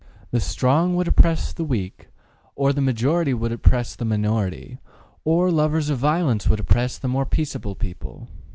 The 0.31 0.39
strong 0.39 0.95
would 0.95 1.07
oppress 1.07 1.53
the 1.53 1.63
weak, 1.63 2.07
or 2.55 2.73
the 2.73 2.81
majority 2.81 3.35
would 3.35 3.51
oppress 3.51 3.95
the 3.95 4.03
minority, 4.03 4.79
or 5.23 5.51
the 5.51 5.55
lovers 5.55 5.91
of 5.91 5.99
violence 5.99 6.49
would 6.49 6.59
oppress 6.59 6.97
the 6.97 7.07
more 7.07 7.27
peaceable 7.27 7.75
people. 7.75 8.27